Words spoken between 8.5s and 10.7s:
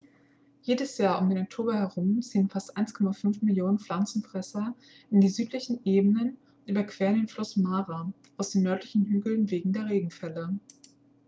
nördlichen hügeln wegen der regenfälle